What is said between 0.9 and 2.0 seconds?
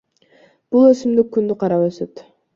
өсүмдүк күндү карап